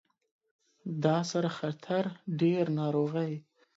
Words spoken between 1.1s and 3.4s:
سره خطر ډیر ناروغۍ